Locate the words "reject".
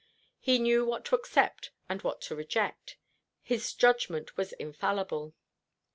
2.35-2.97